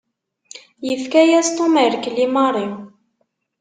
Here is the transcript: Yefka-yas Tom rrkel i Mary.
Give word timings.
Yefka-yas 0.87 1.49
Tom 1.57 1.73
rrkel 1.91 2.17
i 2.25 2.27
Mary. 2.35 2.67